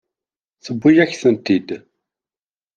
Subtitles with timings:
[0.63, 1.69] Tewwi-yak-tent-id.